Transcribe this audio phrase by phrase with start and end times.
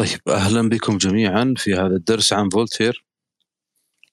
[0.00, 3.04] طيب أهلا بكم جميعا في هذا الدرس عن فولتير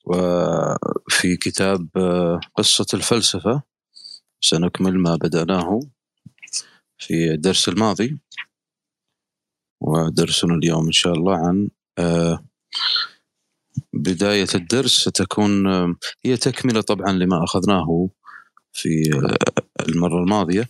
[0.06, 3.64] وفي كتاب آه، قصة الفلسفة.
[4.42, 5.80] سنكمل ما بدأناه
[6.98, 8.18] في الدرس الماضي.
[9.82, 11.70] ودرسنا اليوم إن شاء الله عن
[12.00, 12.46] آه،
[13.94, 15.96] بداية الدرس ستكون آه،
[16.26, 18.10] هي تكملة طبعا لما أخذناه
[18.74, 19.12] في
[19.90, 20.70] المرة الماضية.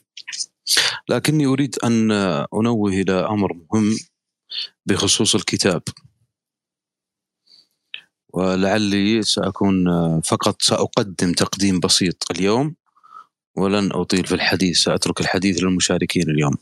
[1.10, 2.12] لكني أريد أن
[2.54, 3.96] أنوه إلى أمر مهم.
[4.86, 5.82] بخصوص الكتاب.
[8.34, 9.86] ولعلي سأكون
[10.22, 12.76] فقط سأقدم تقديم بسيط اليوم
[13.56, 16.54] ولن أطيل في الحديث سأترك الحديث للمشاركين اليوم.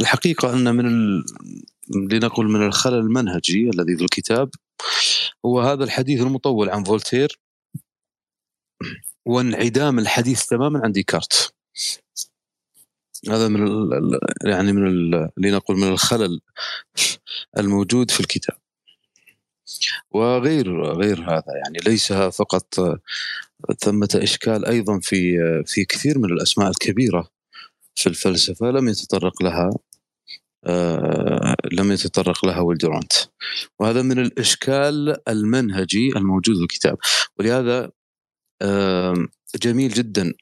[0.00, 1.24] الحقيقة أن من ال...
[2.10, 4.50] لنقل من الخلل المنهجي الذي في الكتاب
[5.46, 7.40] هو هذا الحديث المطول عن فولتير
[9.26, 11.54] وانعدام الحديث تماما عن ديكارت.
[13.30, 13.90] هذا من
[14.44, 16.40] يعني من لنقل من الخلل
[17.58, 18.56] الموجود في الكتاب.
[20.10, 22.74] وغير غير هذا يعني ليس فقط
[23.80, 27.28] ثمة إشكال أيضا في في كثير من الأسماء الكبيرة
[27.94, 29.70] في الفلسفة لم يتطرق لها
[30.66, 33.12] آه لم يتطرق لها ولدرانت
[33.78, 36.98] وهذا من الإشكال المنهجي الموجود في الكتاب.
[37.38, 37.90] ولهذا
[39.62, 40.34] جميل جدا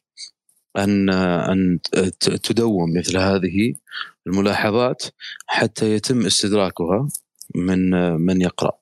[0.76, 1.78] أن أن
[2.20, 3.74] تدون مثل هذه
[4.26, 5.02] الملاحظات
[5.46, 7.08] حتى يتم استدراكها
[7.54, 8.72] من من يقرأ.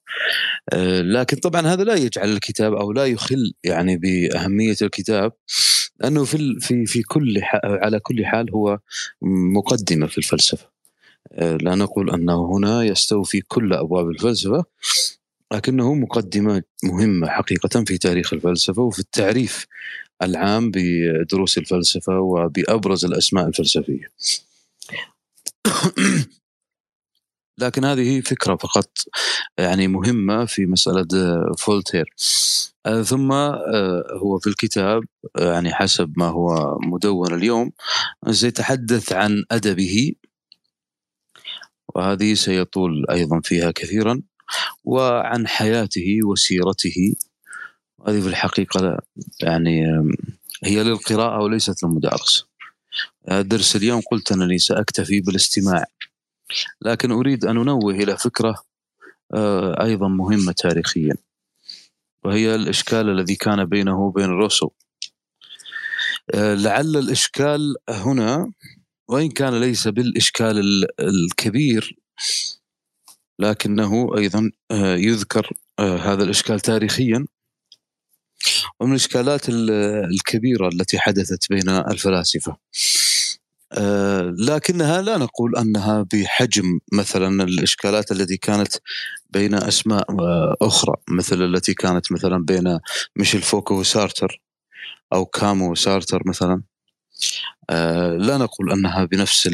[1.03, 5.33] لكن طبعا هذا لا يجعل الكتاب أو لا يخل يعني بأهمية الكتاب
[6.05, 8.79] أنه في في في كل على كل حال هو
[9.55, 10.71] مقدمة في الفلسفة.
[11.41, 14.65] لا نقول أنه هنا يستوفي كل أبواب الفلسفة
[15.53, 19.67] لكنه مقدمة مهمة حقيقة في تاريخ الفلسفة وفي التعريف
[20.23, 24.11] العام بدروس الفلسفة وبأبرز الأسماء الفلسفية.
[27.61, 28.91] لكن هذه فكرة فقط
[29.59, 31.07] يعني مهمة في مسألة
[31.59, 32.15] فولتير.
[32.87, 35.03] آه، ثم آه، هو في الكتاب
[35.39, 37.73] يعني حسب ما هو مدون اليوم
[38.31, 40.13] سيتحدث عن أدبه
[41.95, 44.23] وهذه سيطول أيضا فيها كثيرا
[44.85, 47.15] وعن حياته وسيرته
[48.09, 48.99] هذه في الحقيقة
[49.43, 49.87] يعني
[50.65, 52.47] هي للقراءة وليست للمدارسة.
[53.29, 55.85] درس اليوم قلت أنني سأكتفي بالاستماع
[56.83, 58.65] لكن أريد أن أنوه إلى فكرة
[59.35, 61.15] آه، أيضا مهمة تاريخيا
[62.25, 64.71] وهي الإشكال الذي كان بينه وبين روسو.
[66.35, 68.53] آه، لعل الإشكال هنا
[69.09, 71.97] وإن كان ليس بالإشكال الكبير
[73.39, 77.27] لكنه أيضا آه، يذكر هذا الإشكال تاريخيا.
[78.81, 82.57] ومن الإشكالات الكبيرة التي حدثت بين الفلاسفة.
[83.73, 88.73] آه، لكنها لا نقول أنها بحجم مثلا الإشكالات التي كانت
[89.31, 92.79] بين أسماء آه، أخرى مثل التي كانت مثلا بين
[93.17, 94.43] ميشيل فوكو وسارتر
[95.13, 96.63] أو كامو وسارتر مثلا.
[97.71, 99.51] آه، لا نقول أنها بنفس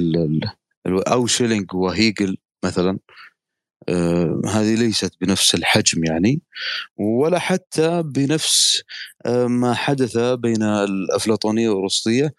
[0.86, 2.98] أو شيلينج وهيجل مثلا.
[4.47, 6.42] هذه ليست بنفس الحجم يعني
[6.97, 8.82] ولا حتى بنفس
[9.26, 12.34] آه، ما حدث بين الأفلاطونية والارسطيه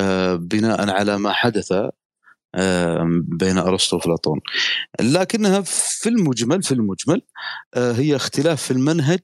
[0.00, 1.72] آه، بناء على ما حدث
[3.12, 4.40] بين أرسطو وأفلاطون.
[5.00, 7.22] لكنها في المجمل في المجمل
[7.76, 9.20] هي اختلاف في المنهج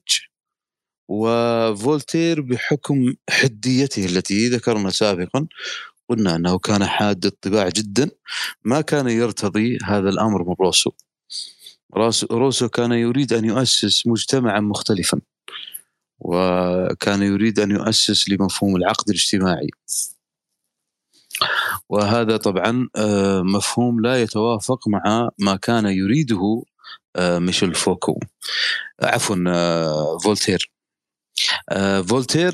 [1.09, 5.47] وفولتير بحكم حديته التي ذكرنا سابقا.
[6.09, 8.09] قلنا أنه كان حاد الطباع جدا
[8.63, 10.91] ما كان يرتضي هذا الأمر من روسو
[12.31, 15.21] روسو كان يريد أن يؤسس مجتمعا مختلفا
[16.19, 19.69] وكان يريد أن يؤسس لمفهوم العقد الاجتماعي.
[21.89, 26.63] وهذا طبعا آه، مفهوم لا يتوافق مع ما كان يريده
[27.15, 28.19] آه، ميشيل فوكو.
[29.01, 30.71] عفوا آه، فولتير.
[32.07, 32.53] فولتير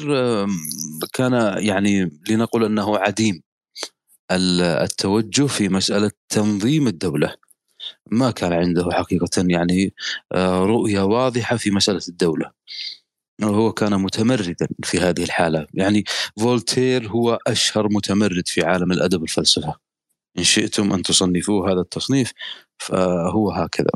[1.13, 3.41] كان يعني لنقل أنه عديم
[4.31, 7.35] التوجه في مسألة تنظيم الدولة.
[8.11, 9.93] ما كان عنده حقيقة يعني
[10.31, 12.51] آه، رؤية واضحة في مسألة الدولة.
[13.43, 15.67] هو كان متمردا في هذه الحالة.
[15.73, 16.03] يعني
[16.39, 19.75] فولتير هو أشهر متمرد في عالم الأدب والفلسفة.
[20.37, 22.33] إن شئتم أن تصنفوه هذا التصنيف
[22.77, 23.91] فهو هكذا.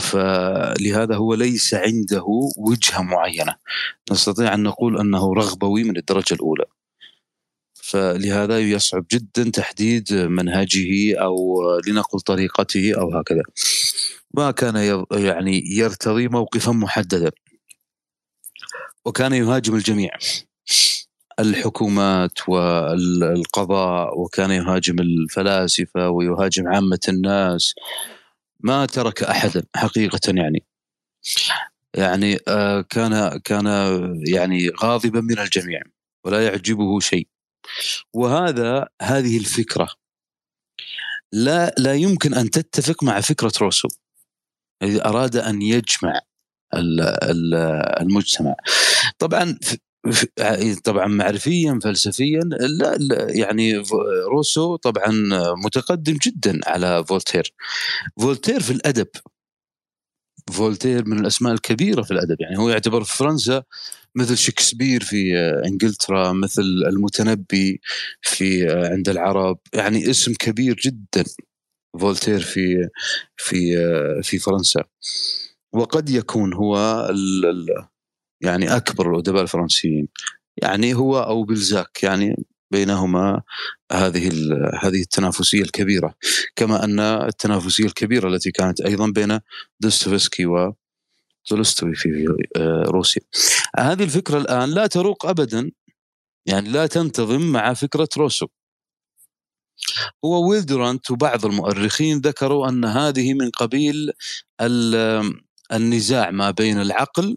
[0.00, 2.24] فلهذا هو ليس عنده
[2.56, 3.56] وجهة معينة.
[4.12, 6.64] نستطيع أن نقول أنه رغبوي من الدرجة الأولى.
[7.90, 13.42] فلهذا يصعب جدا تحديد منهجه أو لنقل طريقته أو هكذا.
[14.34, 17.30] ما كان يعني يرتضي موقفا محددا.
[19.04, 20.10] وكان يهاجم الجميع.
[21.40, 27.74] الحكومات والقضاء وكان يهاجم الفلاسفة ويهاجم عامة الناس.
[28.60, 30.64] ما ترك احدا حقيقة يعني.
[31.94, 33.66] يعني آه، كان كان
[34.26, 35.80] يعني غاضبا من الجميع.
[36.24, 37.29] ولا يعجبه شيء.
[38.12, 39.88] وهذا هذه الفكرة.
[41.32, 43.88] لا لا يمكن أن تتفق مع فكرة روسو
[44.82, 46.20] اذا أراد أن يجمع
[48.00, 48.54] المجتمع.
[49.18, 49.58] طبعا
[50.84, 53.82] طبعا معرفيا فلسفيا لا, لا يعني
[54.32, 55.12] روسو طبعا
[55.64, 57.54] متقدم جدا على فولتير.
[58.20, 59.08] فولتير في الأدب.
[60.52, 63.62] فولتير من الأسماء الكبيرة في الأدب يعني هو يعتبر في فرنسا
[64.16, 65.36] مثل شكسبير في
[65.66, 67.80] إنجلترا مثل المتنبي
[68.22, 69.58] في عند العرب.
[69.74, 71.24] يعني اسم كبير جدا.
[72.00, 72.88] فولتير في
[73.36, 73.76] في
[74.22, 74.84] في فرنسا.
[75.72, 77.06] وقد يكون هو
[78.42, 80.08] يعني أكبر الأدباء الفرنسيين.
[80.62, 82.36] يعني هو أو بلزاك يعني
[82.72, 83.42] بينهما
[83.92, 84.28] هذه
[84.82, 86.14] هذه التنافسية الكبيرة.
[86.56, 89.40] كما أن التنافسية الكبيرة التي كانت أيضا بين
[89.80, 90.74] دوستويفسكي و
[91.46, 92.26] تولستوي في
[92.56, 93.22] آه، روسيا.
[93.78, 95.70] هذه الفكرة الآن لا تروق ابدا
[96.46, 98.46] يعني لا تنتظم مع فكرة روسو.
[100.24, 104.12] هو ويلدرانت وبعض المؤرخين ذكروا أن هذه من قبيل
[105.72, 107.36] النزاع ما بين العقل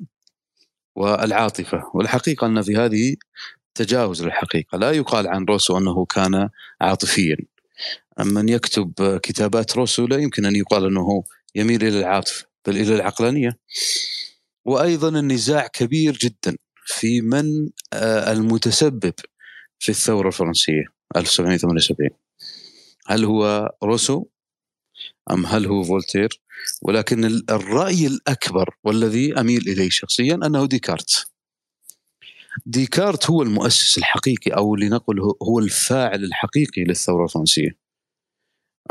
[0.96, 1.84] والعاطفة.
[1.94, 3.16] والحقيقة أن في هذه
[3.76, 6.50] تجاوز للحقيقه لا يقال عن روسو أنه كان
[6.82, 7.38] عاطفيا.
[8.20, 11.24] من يكتب كتابات روسو لا يمكن أن يقال أنه
[11.56, 12.53] يميل إلى العاطفة.
[12.68, 13.60] بل إلى العقلانية.
[14.66, 19.14] وأيضا النزاع كبير جدا في من آه، المتسبب
[19.80, 20.84] في الثورة الفرنسية
[21.16, 22.10] 1778
[23.08, 24.26] هل هو روسو؟
[25.32, 26.42] أم هل هو فولتير؟
[26.82, 31.28] ولكن الرأي الأكبر والذي أميل إليه شخصيا أنه ديكارت.
[32.66, 37.78] ديكارت هو المؤسس الحقيقي أو لنقل هو الفاعل الحقيقي للثورة الفرنسية.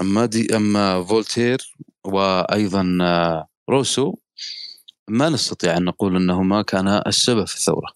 [0.00, 4.14] أما دي أما فولتير وأيضا آه، روسو
[5.08, 7.88] ما نستطيع أن نقول إنهما كانا السبب في الثورة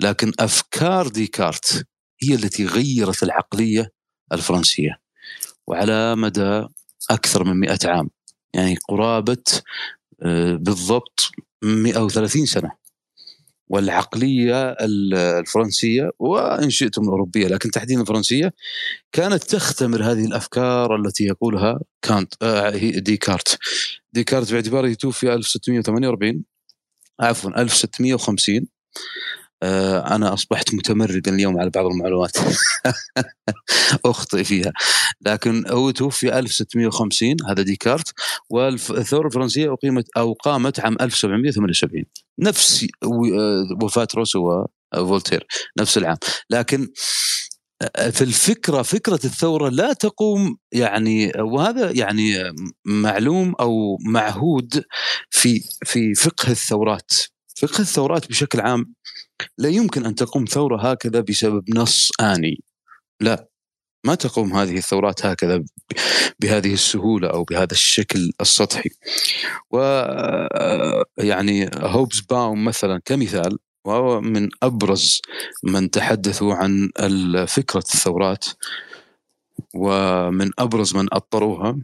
[0.00, 1.86] لكن أفكار ديكارت
[2.22, 3.92] هي التي غيرت العقلية
[4.32, 5.00] الفرنسية
[5.66, 6.66] وعلى مدى
[7.10, 8.10] أكثر من 100 عام
[8.54, 9.44] يعني قرابة
[10.22, 11.30] آه، بالضبط
[11.62, 12.70] 130 سنة.
[13.68, 18.52] والعقلية الفرنسية وإن شئتم الأوروبية لكن تحديدا الفرنسية
[19.12, 23.58] كانت تختمر هذه الأفكار التي يقولها كانت آه، ديكارت.
[24.12, 26.44] ديكارت باعتباره توفي 1648
[27.20, 28.66] عفوا 1650 آه،
[29.62, 32.36] أنا أصبحت متمردا اليوم على بعض المعلومات.
[34.04, 34.72] أخطئ فيها.
[35.20, 38.12] لكن هو توفي 1650 هذا ديكارت
[38.50, 42.04] والثورة الفرنسية أقيمت أو قامت عام 1778
[42.38, 44.64] نفس آه، وفاة روسو
[44.96, 45.46] وفولتير
[45.78, 46.16] نفس العام.
[46.50, 46.88] لكن
[47.96, 52.52] آه، في الفكرة فكرة الثورة لا تقوم يعني وهذا يعني
[52.84, 54.84] معلوم أو معهود
[55.30, 57.10] في في فقه الثورات.
[57.60, 58.94] فقه الثورات بشكل عام
[59.58, 62.60] لا يمكن أن تقوم ثورة هكذا بسبب نص آني.
[63.20, 63.48] لا
[64.04, 65.64] ما تقوم هذه الثورات هكذا
[66.40, 68.90] بهذه السهولة أو بهذا الشكل السطحي.
[69.70, 69.78] و
[71.18, 75.20] يعني هوبز باوم مثلا كمثال وهو من أبرز
[75.62, 76.90] من تحدثوا عن
[77.46, 78.46] فكرة الثورات
[79.74, 81.78] ومن أبرز من اطروها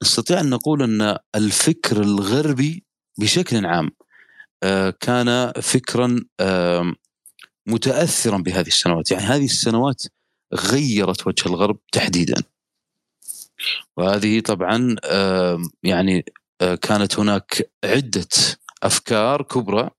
[0.03, 2.85] نستطيع أن نقول أن الفكر الغربي
[3.19, 3.91] بشكل عام
[4.63, 6.21] آه كان فكرا
[7.67, 9.11] متاثرا بهذه السنوات.
[9.11, 10.03] يعني هذه السنوات
[10.55, 12.43] غيرت وجه الغرب تحديدا.
[13.97, 14.97] وهذه طبعا
[15.83, 16.25] يعني
[16.83, 18.28] كانت هناك عدة
[18.83, 19.90] أفكار كبرى.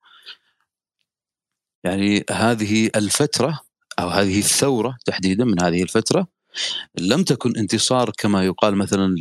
[1.84, 3.60] يعني هذه الفترة
[4.00, 6.28] أو هذه الثورة تحديدا من هذه الفترة
[7.00, 9.16] لم تكن انتصار كما يقال مثلا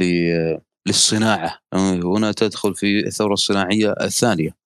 [0.86, 1.58] للصناعة.
[1.74, 4.56] هنا تدخل في الثورة الصناعية الثانية.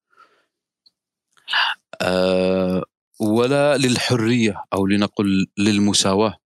[2.03, 2.85] آه،
[3.21, 6.37] ولا للحرية أو لنقل للمساواة.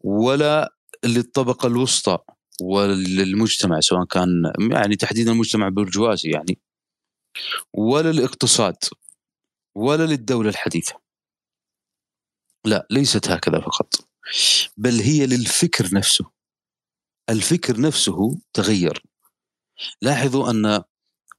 [0.00, 0.74] ولا
[1.04, 2.18] للطبقة الوسطى.
[2.62, 6.58] وللمجتمع سواء كان يعني تحديدا المجتمع البرجوازي يعني
[7.74, 8.76] ولا الاقتصاد
[9.76, 11.00] ولا للدولة الحديثة.
[12.64, 13.94] لا ليست هكذا فقط
[14.76, 16.24] بل هي للفكر نفسه.
[17.30, 19.02] الفكر نفسه تغير.
[20.02, 20.82] لاحظوا أن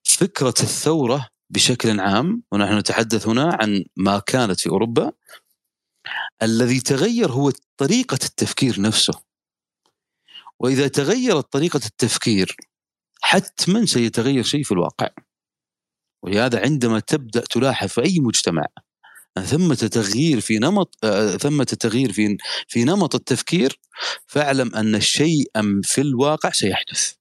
[0.03, 5.11] فكرة الثورة بشكل عام ونحن نتحدث هنا عن ما كانت في أوروبا
[6.43, 9.28] الذي تغير هو طريقة التفكير نفسه.
[10.59, 12.55] وإذا تغيرت طريقة التفكير
[13.21, 15.09] حتما سيتغير شيء في الواقع
[16.23, 18.65] ولهذا عندما تبدأ تلاحظ في أي مجتمع
[19.45, 22.37] ثمة تغيير في نمط آه، ثمة تغيير في
[22.67, 23.79] في نمط التفكير
[24.27, 25.51] فاعلم أن الشيء
[25.83, 27.13] في الواقع سيحدث.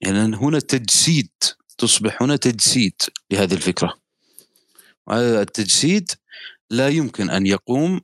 [0.00, 1.30] يعني هنا تجسيد
[1.78, 3.94] تصبح هنا تجسيد لهذه الفكرة.
[5.06, 6.10] وهذا التجسيد
[6.70, 8.00] لا يمكن أن يقوم آه،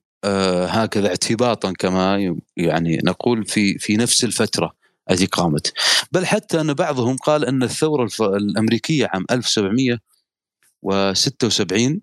[0.66, 4.72] هكذا اعتباطا كما يعني نقول في في نفس الفترة
[5.10, 5.72] التي قامت.
[6.12, 12.00] بل حتى أن بعضهم قال أن الثورة الأمريكية عام 1776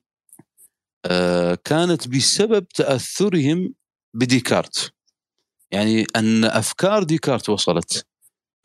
[1.05, 3.73] آه، كانت بسبب تأثرهم
[4.13, 4.93] بديكارت.
[5.71, 8.05] يعني أن أفكار ديكارت وصلت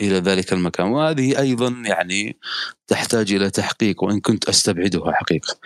[0.00, 0.86] إلى ذلك المكان.
[0.86, 2.38] وهذه أيضا يعني
[2.86, 5.56] تحتاج إلى تحقيق وإن كنت أستبعدها حقيقة.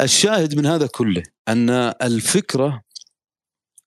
[0.00, 1.70] الشاهد من هذا كله أن
[2.02, 2.82] الفكرة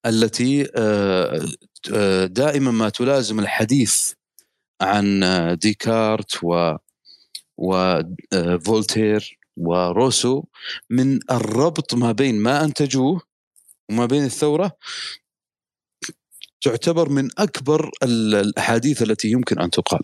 [0.05, 1.45] التي آه،
[1.93, 4.13] آه، دائما ما تلازم الحديث
[4.81, 5.23] عن
[5.61, 6.75] ديكارت و
[7.57, 10.43] وفولتير وروسو
[10.89, 13.21] من الربط ما بين ما أنتجوه
[13.89, 14.77] وما بين الثورة
[16.61, 20.01] تعتبر من أكبر الأحاديث التي يمكن أن تقال.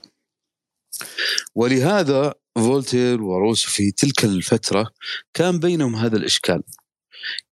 [1.55, 4.89] ولهذا فولتير وروسو في تلك الفترة
[5.33, 6.63] كان بينهم هذا الإشكال.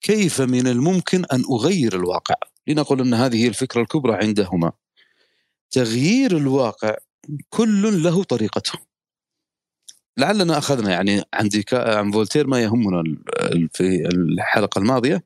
[0.01, 2.35] كيف من الممكن أن أغير الواقع؟
[2.67, 4.71] لنقل أن هذه هي الفكرة الكبرى عندهما.
[5.71, 6.95] تغيير الواقع
[7.49, 8.79] كل له طريقته.
[10.17, 13.03] لعلنا أخذنا يعني عن عن فولتير ما يهمنا
[13.73, 15.23] في الحلقة الماضية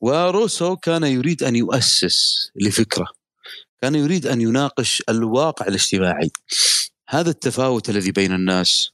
[0.00, 3.06] وروسو كان يريد أن يؤسس لفكرة
[3.82, 6.30] كان يريد أن يناقش الواقع الاجتماعي
[7.08, 8.92] هذا التفاوت الذي بين الناس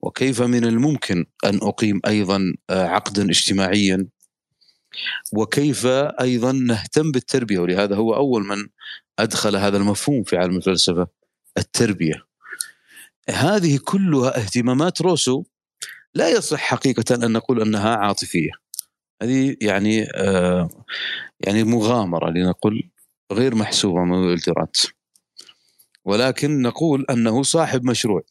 [0.00, 4.06] وكيف من الممكن أن أقيم أيضا عقدا اجتماعيا
[5.32, 5.86] وكيف
[6.20, 7.58] أيضا نهتم بالتربية.
[7.58, 8.68] ولهذا هو أول من
[9.18, 11.06] أدخل هذا المفهوم في علم الفلسفة
[11.58, 12.26] التربية.
[13.30, 15.44] هذه كلها اهتمامات روسو
[16.14, 18.50] لا يصح حقيقة أن نقول أنها عاطفية.
[19.22, 20.68] هذه يعني آه
[21.40, 22.90] يعني مغامرة لنقل
[23.32, 24.76] غير محسوبة من الإلترات
[26.04, 28.22] ولكن نقول أنه صاحب مشروع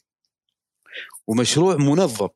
[1.27, 2.29] ومشروع منظم.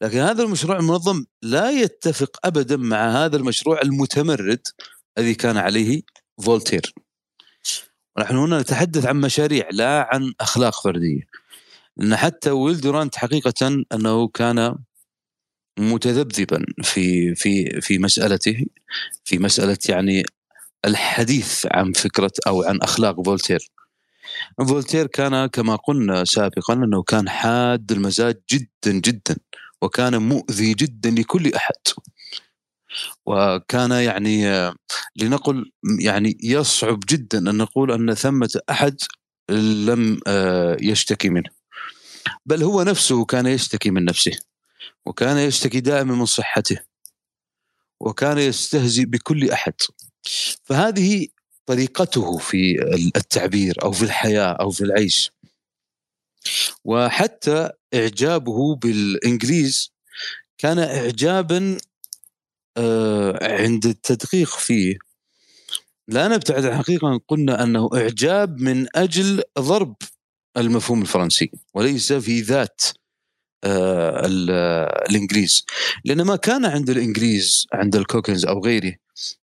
[0.00, 4.60] لكن هذا المشروع المنظم لا يتفق أبدا مع هذا المشروع المتمرد
[5.18, 6.02] الذي كان عليه
[6.42, 6.94] فولتير.
[8.16, 11.22] ونحن هنا نتحدث عن مشاريع لا عن أخلاق فردية.
[11.96, 14.76] لأن حتى ويل دورانت حقيقة أنه كان
[15.78, 18.66] متذبذبا في في في مسألته
[19.24, 20.22] في مسألة يعني
[20.84, 23.70] الحديث عن فكرة أو عن أخلاق فولتير.
[24.68, 29.36] فولتير كان كما قلنا سابقا أنه كان حاد المزاج جدا جدا
[29.82, 31.74] وكان مؤذي جدا لكل أحد.
[33.26, 34.46] وكان يعني
[35.16, 38.96] لنقل يعني يصعب جدا أن نقول أن ثمة أحد
[39.86, 41.50] لم آه، يشتكي منه.
[42.46, 44.38] بل هو نفسه كان يشتكي من نفسه
[45.06, 46.78] وكان يشتكي دائما من صحته
[48.00, 49.74] وكان يستهزئ بكل أحد.
[50.64, 51.28] فهذه
[51.68, 52.82] طريقته في
[53.16, 55.32] التعبير أو في الحياة أو في العيش.
[56.84, 59.92] وحتى إعجابه بالإنجليز
[60.58, 61.78] كان اعجابا
[62.76, 64.98] آه، عند التدقيق فيه.
[66.08, 69.96] لا نبتعد عن الحقيقة قلنا أنه إعجاب من أجل ضرب
[70.56, 72.82] المفهوم الفرنسي وليس في ذات
[73.64, 74.26] آه
[75.10, 75.64] الإنجليز.
[76.04, 78.96] لأن ما كان عند الإنجليز عند الكوكنز أو غيره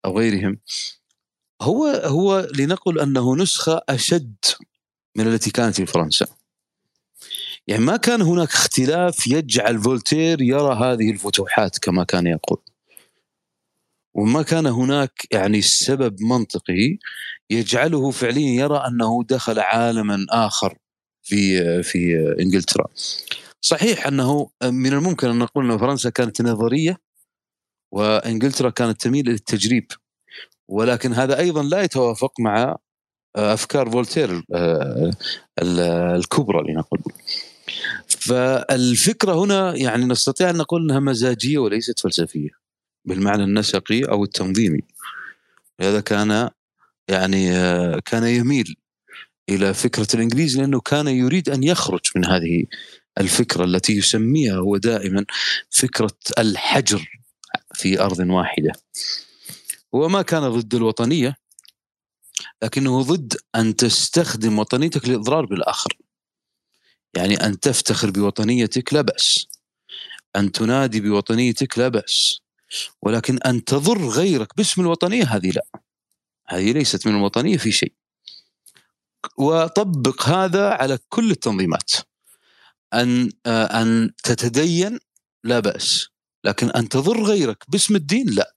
[0.04, 0.58] أو غيرهم
[1.62, 4.34] هو هو لنقل أنه نسخة أشد
[5.16, 6.26] من التي كانت في فرنسا.
[7.66, 12.58] يعني ما كان هناك اختلاف يجعل فولتير يرى هذه الفتوحات كما كان يقول.
[14.14, 16.98] وما كان هناك يعني سبب منطقي
[17.50, 20.78] يجعله فعليا يرى أنه دخل عالما آخر
[21.22, 22.86] في في إنجلترا.
[23.60, 27.00] صحيح أنه من الممكن أن نقول أن فرنسا كانت نظرية
[27.92, 29.92] وإنجلترا كانت تميل للتجريب
[30.68, 32.76] ولكن هذا أيضا لا يتوافق مع
[33.36, 34.42] أفكار فولتير
[35.58, 36.98] الكبرى لنقل.
[38.08, 42.62] فالفكرة هنا يعني نستطيع أن نقول إنها مزاجية وليست فلسفية.
[43.04, 44.80] بالمعنى النسقي أو التنظيمي
[45.80, 46.50] هذا كان
[47.08, 48.76] يعني آه، كان يميل
[49.48, 52.64] إلى فكرة الإنجليز لأنه كان يريد أن يخرج من هذه
[53.20, 55.24] الفكرة التي يسميها هو دائما
[55.70, 57.20] فكرة الحجر
[57.74, 58.72] في أرض واحدة
[59.94, 61.36] هو ما كان ضد الوطنية
[62.62, 65.96] لكنه ضد أن تستخدم وطنيتك للإضرار بالآخر.
[67.14, 69.46] يعني أن تفتخر بوطنيتك لا بأس.
[70.36, 72.40] أن تنادي بوطنيتك لا بأس.
[73.02, 75.66] ولكن أن تضر غيرك باسم الوطنية هذه لا.
[76.48, 77.92] هذه ليست من الوطنية في شيء.
[79.36, 81.92] وطبق هذا على كل التنظيمات.
[82.94, 84.98] أن آه، أن تتدين
[85.44, 86.08] لا بأس.
[86.44, 88.54] لكن أن تضر غيرك باسم الدين لا.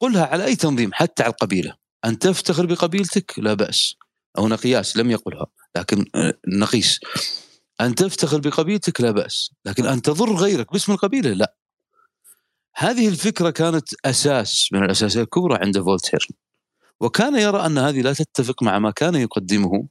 [0.00, 1.74] قلها على أي تنظيم حتى على القبيلة.
[2.04, 3.96] أن تفتخر بقبيلتك؟ لا بأس.
[4.38, 7.00] هنا قياس لم يقلها لكن آه، نقيس.
[7.80, 9.50] أن تفتخر بقبيلتك؟ لا بأس.
[9.64, 11.54] لكن أن تضر غيرك باسم القبيلة؟ لا.
[12.76, 16.28] هذه الفكرة كانت أساس من الاساسيات الكبرى عند فولتير
[17.00, 19.88] وكان يرى أن هذه لا تتفق مع ما كان يقدمه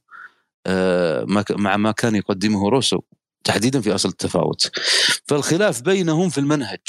[0.65, 2.99] آه، مع ما كان يقدمه روسو
[3.43, 4.71] تحديدا في أصل التفاوت.
[5.27, 6.80] فالخلاف بينهم في المنهج.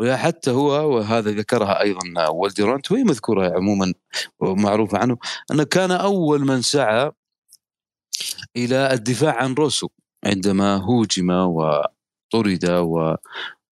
[0.00, 3.94] وحتى هو وهذا ذكرها أيضا والديرانت وهي مذكورة عموما
[4.40, 5.18] ومعروفة عنه
[5.52, 7.10] أنه كان أول من سعى
[8.56, 9.88] إلى الدفاع عن روسو
[10.24, 13.16] عندما هوجم وطرد و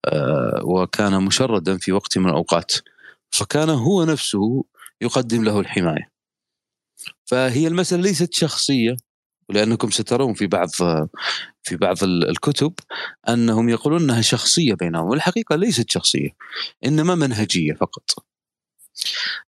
[0.05, 2.73] آه، وكان مشردا في وقت من الأوقات.
[3.31, 4.65] فكان هو نفسه
[5.01, 6.11] يقدم له الحماية.
[7.25, 8.97] فهي المسألة ليست شخصية.
[9.49, 10.69] ولأنكم سترون في بعض
[11.63, 12.73] في بعض الكتب
[13.29, 16.31] أنهم يقولون إنها شخصية بينهم والحقيقة ليست شخصية
[16.85, 18.29] إنما منهجية فقط.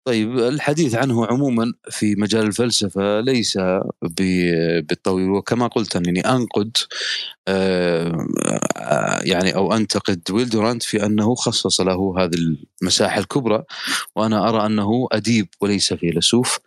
[0.04, 3.58] طيب الحديث عنه عموما في مجال الفلسفة ليس
[4.88, 6.76] بالطويل وكما قلت أنني أنقد
[7.48, 8.26] آه،
[9.22, 13.64] يعني أو أنتقد ويلدورانت في أنه خصص له هذه المساحة الكبرى
[14.16, 16.58] وأنا أرى أنه أديب وليس فيلسوف.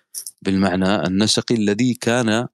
[0.44, 2.48] بالمعنى النسقي الذي كان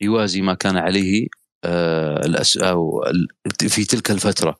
[0.00, 1.28] يوازي ما كان عليه
[1.64, 2.42] آه،
[3.68, 4.58] في تلك الفترة.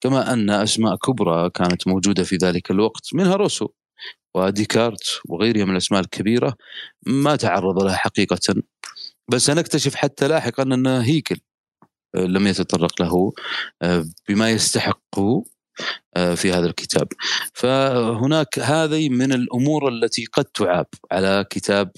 [0.00, 3.68] كما أن أسماء كبرى كانت موجودة في ذلك الوقت منها روسو
[4.34, 6.56] وديكارت وغيرها من الأسماء الكبيرة
[7.06, 8.54] ما تعرض لها حقيقة.
[9.28, 11.40] بس سنكتشف حتى لاحقا أن هيكل
[12.14, 13.32] آه، لم يتطرق له
[13.82, 15.44] آه، بما يستحقه
[16.34, 17.08] في هذا الكتاب.
[17.54, 21.90] فهناك هذه من الأمور التي قد تعاب على كتاب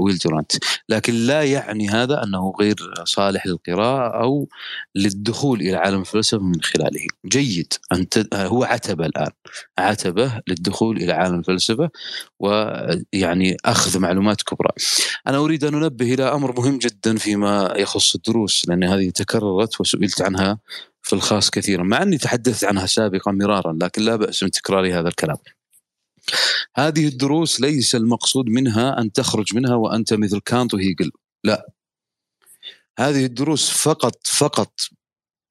[0.00, 0.52] ويل دورانت
[0.88, 4.48] لكن لا يعني هذا أنه غير صالح للقراءة أو
[4.94, 7.06] للدخول إلى عالم الفلسفة من خلاله.
[7.26, 7.72] جيد.
[7.92, 9.30] أنت هو عتبة الآن.
[9.78, 11.90] عتبة للدخول إلى عالم الفلسفة
[12.40, 14.70] ويعني أخذ معلومات كبرى.
[15.26, 20.22] أنا أريد أن أنبه إلى أمر مهم جدا فيما يخص الدروس لأن هذه تكررت وسئلت
[20.22, 20.58] عنها
[21.02, 25.08] في الخاص كثيرا مع أني تحدثت عنها سابقا مرارا لكن لا بأس من تكرار هذا
[25.08, 25.36] الكلام.
[26.76, 31.10] هذه الدروس ليس المقصود منها أن تخرج منها وأنت مثل كانت وهيجل
[31.44, 31.68] لا.
[32.98, 34.80] هذه الدروس فقط فقط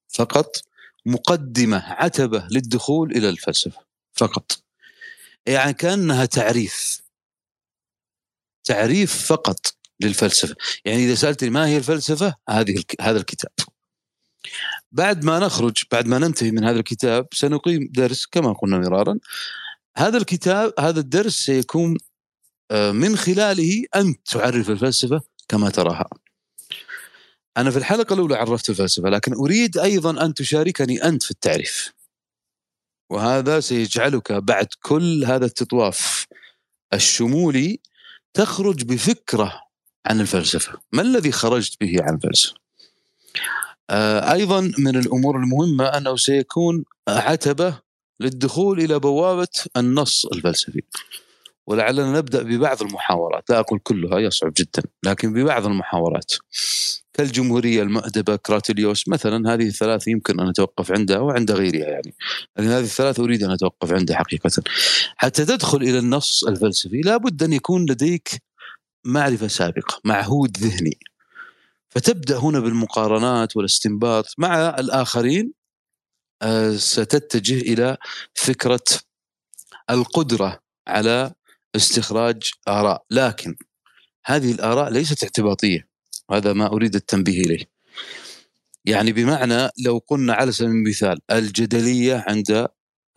[0.08, 0.56] فقط
[1.06, 3.82] مقدمة عتبة للدخول إلى الفلسفة.
[4.14, 4.64] فقط.
[5.46, 7.02] يعني كأنها تعريف.
[8.64, 10.56] تعريف فقط للفلسفة.
[10.86, 13.52] يعني إذا سألتني ما هي الفلسفة؟ هذه هذا الكتاب.
[14.92, 19.20] بعد ما نخرج بعد ما ننتهي من هذا الكتاب سنقيم درس كما قلنا مرارا
[19.98, 21.98] هذا الكتاب هذا الدرس سيكون
[22.72, 26.10] آه، من خلاله انت تعرف الفلسفة كما تراها.
[27.58, 31.94] أنا في الحلقة الأولى عرفت الفلسفة لكن أريد أيضا أن تشاركني أنت في التعريف.
[33.10, 36.28] وهذا سيجعلك بعد كل هذا التطواف
[36.94, 37.80] الشمولي
[38.34, 39.62] تخرج بفكرة
[40.06, 42.56] عن الفلسفة، ما الذي خرجت به عن الفلسفة؟
[43.90, 47.85] آه، أيضا من الأمور المهمة أنه سيكون عتبة
[48.20, 49.48] للدخول إلى بوابة
[49.78, 50.82] النص الفلسفي.
[51.68, 53.50] ولعلنا نبدأ ببعض المحاورات.
[53.50, 56.32] لا أقول كلها يصعب جدا لكن ببعض المحاورات.
[57.14, 62.16] كالجمهورية المؤدبة كراتيليوس مثلا هذه الثلاث يمكن أن أتوقف عندها وعند غيرها يعني.
[62.58, 64.64] لكن هذه الثلاث أريد أن أتوقف عندها حقيقه.
[65.18, 68.30] حتى تدخل إلى النص الفلسفي لابد أن يكون لديك
[69.06, 71.00] معرفة سابقة معهود ذهني.
[71.90, 75.54] فتبدأ هنا بالمقارنات والاستنباط مع الآخرين
[76.78, 77.98] ستتجه إلى
[78.34, 78.86] فكرة
[79.90, 81.32] القدرة على
[81.76, 83.06] استخراج آراء.
[83.12, 83.56] لكن
[84.26, 85.88] هذه الآراء ليست اعتباطية.
[86.32, 87.66] هذا ما أريد التنبيه إليه.
[88.86, 92.68] يعني بمعنى لو قلنا على سبيل المثال الجدلية عند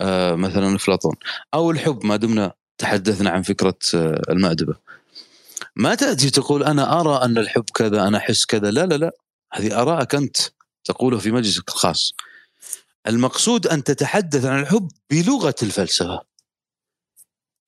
[0.01, 1.15] آه، مثلا أفلاطون
[1.55, 4.75] أو الحب ما دمنا تحدثنا عن فكرة آه، المأدبة.
[5.77, 8.71] ما تأتي تقول أنا أرى أن الحب كذا أنا أحس كذا.
[8.71, 9.13] لا لا لا.
[9.53, 10.37] هذه ارائك أنت
[10.85, 12.15] تقولها في مجلسك الخاص.
[13.09, 16.21] المقصود أن تتحدث عن الحب بلغة الفلسفة.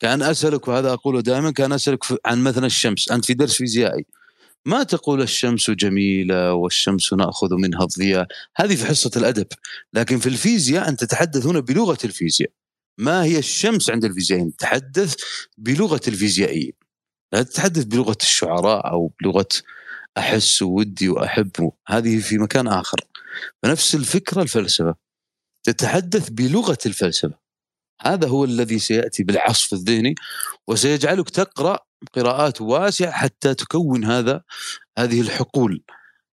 [0.00, 4.06] كأن أسألك وهذا أقوله دائما كأن أسألك عن مثلا الشمس انت في درس فيزيائي.
[4.66, 8.26] ما تقول الشمس جميلة والشمس نأخذ منها الضياء؟
[8.56, 9.46] هذه في حصة الأدب.
[9.92, 12.50] لكن في الفيزياء انت تتحدث هنا بلغة الفيزياء.
[12.98, 15.14] ما هي الشمس عند الفيزيائيين؟ تحدث
[15.58, 16.72] بلغة الفيزيائيين.
[17.32, 19.48] لا تتحدث بلغة الشعراء أو بلغة
[20.18, 23.00] أحس ودي وأحب هذه في مكان آخر.
[23.62, 25.09] فنفس الفكرة الفلسفة.
[25.72, 27.38] تتحدث بلغة الفلسفة.
[28.02, 30.14] هذا هو الذي سيأتي بالعصف الذهني
[30.68, 31.78] وسيجعلك تقرأ
[32.12, 34.42] قراءات واسعة حتى تكون هذا
[34.98, 35.82] هذه الحقول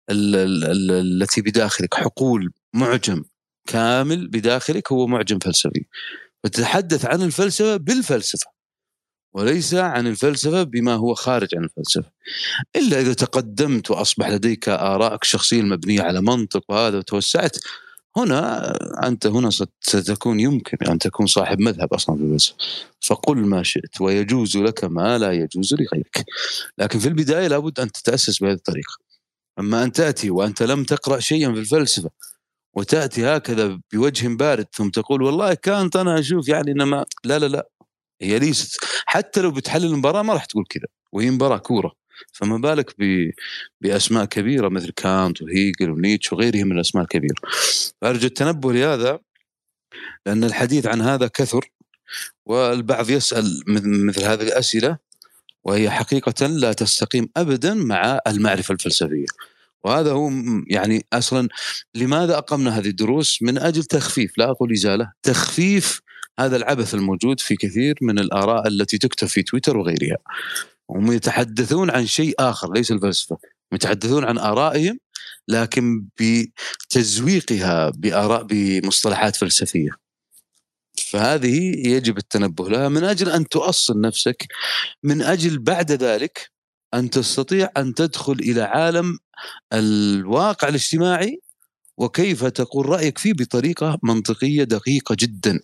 [0.09, 1.93] التي بداخلك.
[1.93, 3.23] حقول معجم
[3.67, 5.85] كامل بداخلك هو معجم فلسفي.
[6.43, 8.51] فتتحدث عن الفلسفة بالفلسفة
[9.33, 12.11] وليس عن الفلسفة بما هو خارج عن الفلسفة.
[12.75, 17.57] إلا إذا تقدمت وأصبح لديك ارائك الشخصية المبنية على منطق وهذا وتوسعت
[18.17, 18.73] هنا
[19.07, 19.49] أنت هنا
[19.81, 22.55] ستكون يمكن أن تكون صاحب مذهب أصلا في الفلسفه
[23.01, 26.25] فقل ما شئت ويجوز لك ما لا يجوز لغيرك.
[26.77, 28.97] لكن في البداية لابد أن تتأسس بهذه الطريقة.
[29.59, 32.09] أما أن تأتي وأنت لم تقرأ شيئا في الفلسفة
[32.75, 37.69] وتأتي هكذا بوجه بارد ثم تقول والله كانت أنا أشوف يعني إنما لا لا لا
[38.21, 38.79] هي ليست.
[39.05, 41.93] حتى لو بتحلل المباراة ما راح تقول كذا وهي مباراة كورة.
[42.31, 42.95] فما بالك
[43.81, 47.35] بأسماء كبيرة مثل كانت وهيجل ونيتش وغيرهم من الأسماء الكبيرة.
[48.01, 49.19] فأرجو التنبه لهذا
[50.25, 51.71] لأن الحديث عن هذا كثر
[52.45, 53.63] والبعض يسأل
[54.07, 54.97] مثل هذه الأسئلة
[55.63, 59.25] وهي حقيقة لا تستقيم ابدا مع المعرفة الفلسفية.
[59.83, 60.31] وهذا هو
[60.67, 61.49] يعني أصلا
[61.95, 66.01] لماذا أقمنا هذه الدروس؟ من أجل تخفيف لا أقول إزالة تخفيف
[66.39, 70.17] هذا العبث الموجود في كثير من الآراء التي تكتب في تويتر وغيرها.
[70.89, 73.37] هم يتحدثون عن شيء آخر ليس الفلسفة.
[73.73, 74.99] يتحدثون عن آرائهم
[75.47, 79.89] لكن بتزويقها بآراء بمصطلحات فلسفية.
[81.11, 82.89] فهذه يجب التنبه لها.
[82.89, 84.47] من أجل أن تؤصل نفسك
[85.03, 86.51] من أجل بعد ذلك
[86.93, 89.17] أن تستطيع أن تدخل إلى عالم
[89.73, 91.41] الواقع الاجتماعي
[91.97, 95.59] وكيف تقول رأيك فيه بطريقة منطقية دقيقة جدا.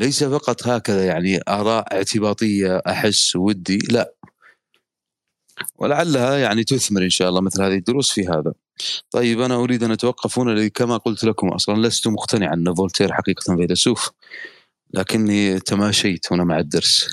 [0.00, 4.14] ليس فقط هكذا يعني آراء اعتباطية أحس ودي لا.
[5.76, 8.52] ولعلها يعني تثمر إن شاء الله مثل هذه الدروس في هذا.
[9.10, 13.56] طيب أنا أريد أن أتوقف هنا كما قلت لكم أصلا لست مقتنعا أن فولتير حقيقة
[13.56, 14.10] فيلسوف
[14.94, 17.06] لكني تماشيت هنا مع الدرس.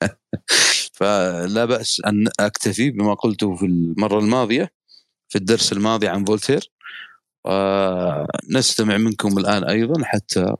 [1.00, 4.72] فلا بأس أن أكتفي بما قلته في المرة الماضية
[5.28, 6.72] في الدرس الماضي عن فولتير
[7.44, 10.54] ونستمع منكم الآن أيضا حتى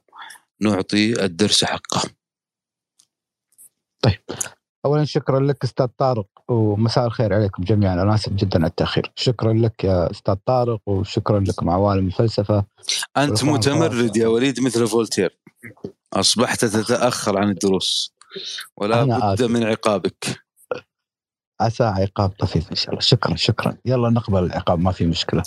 [0.60, 2.02] نعطي الدرس حقه
[4.02, 4.20] طيب
[4.84, 7.94] اولا شكرا لك أستاذ طارق ومساء الخير عليكم جميعا.
[7.94, 9.12] أنا آسف جدا على التأخير.
[9.16, 12.64] شكرا لك يا أستاذ طارق وشكرا لكم عوالم الفلسفة.
[13.16, 15.38] أنت متمرد يا وليد مثل فولتير.
[16.12, 18.14] أصبحت تتاخر عن الدروس
[18.76, 20.42] ولا بد من عقابك.
[21.60, 23.00] عسى عقاب طفيف إن شاء الله.
[23.00, 23.76] شكرا شكرا.
[23.84, 25.42] يلا نقبل العقاب ما في مشكلة.